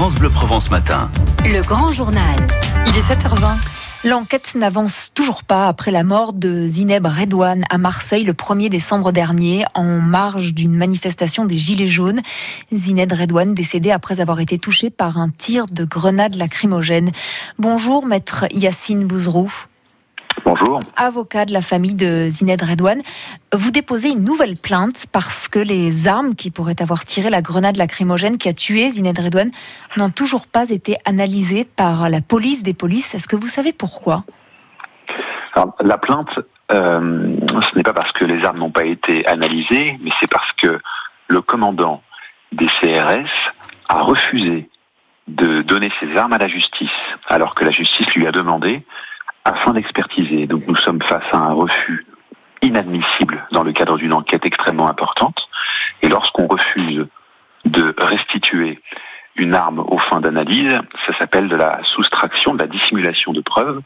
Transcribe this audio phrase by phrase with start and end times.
[0.00, 1.10] France Bleu Provence Matin.
[1.44, 2.38] Le grand journal.
[2.86, 4.08] Il est 7h20.
[4.08, 9.12] L'enquête n'avance toujours pas après la mort de Zineb Redouane à Marseille le 1er décembre
[9.12, 12.22] dernier en marge d'une manifestation des Gilets jaunes.
[12.72, 17.10] Zineb Redouane décédée après avoir été touchée par un tir de grenade lacrymogène.
[17.58, 19.52] Bonjour maître Yacine Bouzrou.
[20.44, 20.78] Bonjour.
[20.96, 23.00] Avocat de la famille de Zined Redouane,
[23.52, 27.76] vous déposez une nouvelle plainte parce que les armes qui pourraient avoir tiré la grenade
[27.76, 29.50] lacrymogène qui a tué Zined Redouane
[29.96, 33.14] n'ont toujours pas été analysées par la police des polices.
[33.14, 34.24] Est-ce que vous savez pourquoi?
[35.80, 36.38] La plainte,
[36.72, 37.36] euh,
[37.70, 40.80] ce n'est pas parce que les armes n'ont pas été analysées, mais c'est parce que
[41.28, 42.02] le commandant
[42.52, 43.28] des CRS
[43.88, 44.68] a refusé
[45.28, 46.88] de donner ses armes à la justice,
[47.28, 48.82] alors que la justice lui a demandé
[49.44, 50.46] afin d'expertiser.
[50.46, 52.06] Donc nous sommes face à un refus
[52.62, 55.48] inadmissible dans le cadre d'une enquête extrêmement importante.
[56.02, 57.06] Et lorsqu'on refuse
[57.64, 58.80] de restituer
[59.36, 63.80] une arme aux fins d'analyse, ça s'appelle de la soustraction, de la dissimulation de preuves.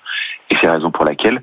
[0.50, 1.42] Et c'est la raison pour laquelle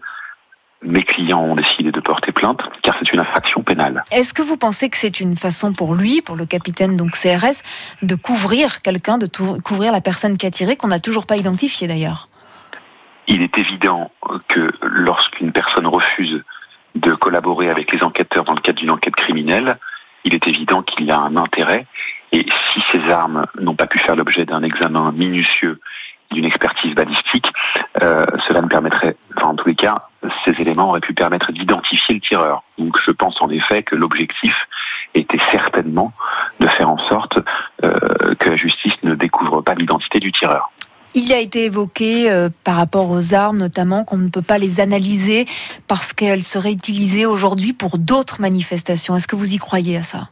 [0.84, 4.04] mes clients ont décidé de porter plainte, car c'est une infraction pénale.
[4.12, 7.62] Est-ce que vous pensez que c'est une façon pour lui, pour le capitaine donc CRS,
[8.02, 9.28] de couvrir quelqu'un, de
[9.60, 12.28] couvrir la personne qui a tiré, qu'on n'a toujours pas identifié d'ailleurs?
[13.32, 14.12] Il est évident
[14.50, 16.44] que lorsqu'une personne refuse
[16.96, 19.78] de collaborer avec les enquêteurs dans le cadre d'une enquête criminelle,
[20.26, 21.88] il est évident qu'il y a un intérêt.
[22.34, 25.80] Et si ces armes n'ont pas pu faire l'objet d'un examen minutieux,
[26.32, 27.48] d'une expertise balistique,
[28.04, 30.10] euh, cela me permettrait, enfin, en tous les cas,
[30.44, 32.64] ces éléments auraient pu permettre d'identifier le tireur.
[32.78, 34.56] Donc je pense en effet que l'objectif
[35.14, 36.12] était certainement
[36.60, 37.40] de faire en sorte
[37.86, 37.94] euh,
[38.40, 40.70] que la justice ne découvre pas l'identité du tireur.
[41.14, 44.80] Il a été évoqué euh, par rapport aux armes notamment qu'on ne peut pas les
[44.80, 45.46] analyser
[45.88, 49.16] parce qu'elles seraient utilisées aujourd'hui pour d'autres manifestations.
[49.16, 50.30] Est-ce que vous y croyez à ça?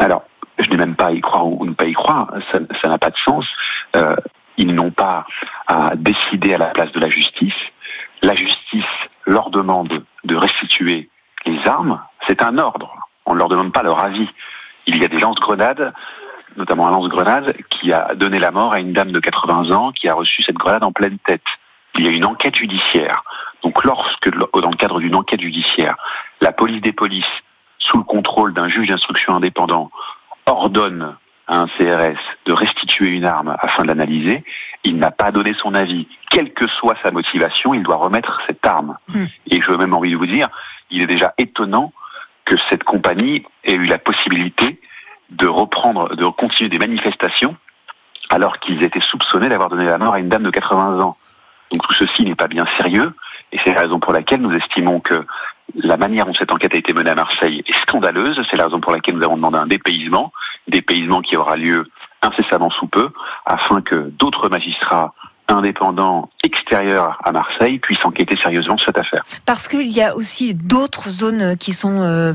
[0.00, 0.24] Alors,
[0.58, 3.10] je n'ai même pas à y croire ou ne pas y croire, ça n'a pas
[3.10, 3.46] de sens.
[3.94, 4.16] Euh,
[4.56, 5.26] ils n'ont pas
[5.66, 7.54] à décider à la place de la justice.
[8.22, 8.84] La justice
[9.26, 11.08] leur demande de restituer
[11.46, 12.00] les armes.
[12.26, 12.94] C'est un ordre.
[13.26, 14.28] On ne leur demande pas leur avis.
[14.86, 15.92] Il y a des lance-grenades
[16.56, 20.08] notamment un lance-grenade, qui a donné la mort à une dame de 80 ans qui
[20.08, 21.42] a reçu cette grenade en pleine tête.
[21.98, 23.22] Il y a une enquête judiciaire.
[23.62, 25.96] Donc lorsque, dans le cadre d'une enquête judiciaire,
[26.40, 27.24] la police des polices,
[27.78, 29.90] sous le contrôle d'un juge d'instruction indépendant,
[30.46, 31.16] ordonne
[31.48, 34.44] à un CRS de restituer une arme afin de l'analyser,
[34.84, 36.06] il n'a pas donné son avis.
[36.30, 38.96] Quelle que soit sa motivation, il doit remettre cette arme.
[39.08, 39.26] Hmm.
[39.50, 40.48] Et je veux même envie de vous dire,
[40.90, 41.92] il est déjà étonnant
[42.44, 44.80] que cette compagnie ait eu la possibilité
[45.32, 47.56] de reprendre, de continuer des manifestations
[48.30, 51.16] alors qu'ils étaient soupçonnés d'avoir donné la mort à une dame de 80 ans.
[51.72, 53.10] Donc tout ceci n'est pas bien sérieux
[53.52, 55.26] et c'est la raison pour laquelle nous estimons que
[55.74, 58.40] la manière dont cette enquête a été menée à Marseille est scandaleuse.
[58.50, 60.32] C'est la raison pour laquelle nous avons demandé un dépaysement,
[60.68, 61.88] dépaysement qui aura lieu
[62.22, 63.10] incessamment sous peu,
[63.46, 65.12] afin que d'autres magistrats
[65.52, 69.22] indépendant extérieur à Marseille puisse enquêter sérieusement sur cette affaire.
[69.46, 72.32] Parce qu'il y a aussi d'autres zones qui sont euh,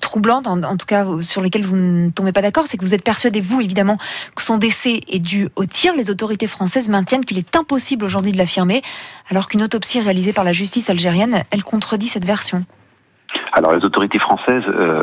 [0.00, 3.04] troublantes, en, tout cas sur lesquelles vous ne tombez pas d'accord, c'est que vous êtes
[3.04, 3.98] persuadé, vous évidemment,
[4.34, 5.94] que son décès est dû au tir.
[5.96, 8.82] Les autorités françaises maintiennent qu'il est impossible aujourd'hui de l'affirmer,
[9.30, 12.64] alors qu'une autopsie réalisée par la justice algérienne, elle contredit cette version.
[13.52, 15.02] Alors les autorités françaises, euh,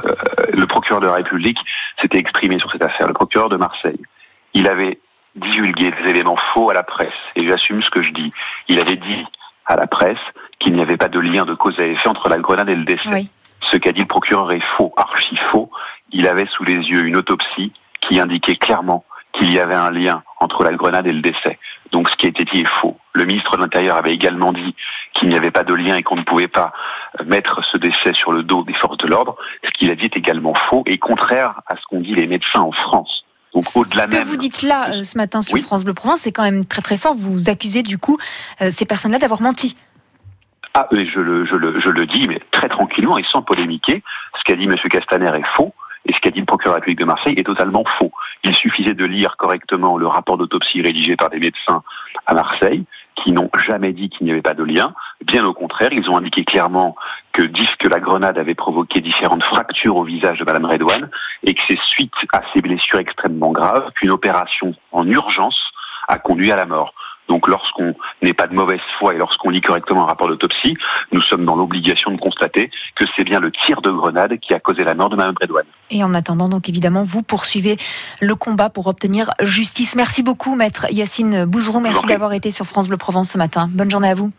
[0.53, 1.57] le procureur de la République
[2.01, 4.00] s'était exprimé sur cette affaire, le procureur de Marseille.
[4.53, 5.00] Il avait
[5.35, 7.13] divulguer des éléments faux à la presse.
[7.35, 8.31] Et j'assume ce que je dis.
[8.67, 9.25] Il avait dit
[9.66, 10.19] à la presse
[10.59, 12.85] qu'il n'y avait pas de lien de cause à effet entre la grenade et le
[12.85, 13.27] décès.
[13.71, 15.71] Ce qu'a dit le procureur est faux, archi faux.
[16.11, 17.71] Il avait sous les yeux une autopsie
[18.01, 21.57] qui indiquait clairement qu'il y avait un lien entre la grenade et le décès.
[21.91, 22.97] Donc ce qui a été dit est faux.
[23.13, 24.75] Le ministre de l'Intérieur avait également dit
[25.13, 26.73] qu'il n'y avait pas de lien et qu'on ne pouvait pas
[27.25, 29.38] mettre ce décès sur le dos des forces de l'ordre.
[29.63, 32.61] Ce qu'il a dit est également faux et contraire à ce qu'ont dit les médecins
[32.61, 33.25] en France.
[33.62, 36.66] Ce que vous dites là euh, ce matin sur France Bleu Provence, c'est quand même
[36.66, 37.14] très très fort.
[37.14, 38.18] Vous accusez du coup
[38.62, 39.75] euh, ces personnes-là d'avoir menti.
[40.74, 44.03] Ah, je le, je, le, je le dis, mais très tranquillement et sans polémiquer.
[44.40, 44.75] Ce qu'a dit M.
[44.90, 45.74] Castaner est faux.
[46.06, 48.12] Et ce qu'a dit le procureur de la République de Marseille est totalement faux.
[48.44, 51.83] Il suffisait de lire correctement le rapport d'autopsie rédigé par des médecins
[52.25, 54.94] à Marseille, qui n'ont jamais dit qu'il n'y avait pas de lien.
[55.25, 56.95] Bien au contraire, ils ont indiqué clairement
[57.31, 61.10] que, que la grenade avait provoqué différentes fractures au visage de Madame Redouane
[61.44, 65.60] et que c'est suite à ces blessures extrêmement graves qu'une opération en urgence
[66.07, 66.94] a conduit à la mort.
[67.28, 70.78] Donc lorsqu'on n'est pas de mauvaise foi et lorsqu'on lit correctement un rapport d'autopsie,
[71.12, 74.60] nous sommes dans l'obligation de constater que c'est bien le tir de grenade qui a
[74.60, 75.66] causé la mort de Mme Redouane.
[75.90, 77.78] Et en attendant, donc évidemment, vous poursuivez
[78.20, 79.96] le combat pour obtenir justice.
[79.96, 81.80] Merci beaucoup, maître Yacine Bouzrou.
[81.80, 83.70] Merci d'avoir été sur France Bleu Provence ce matin.
[83.72, 84.30] Bonne journée à vous.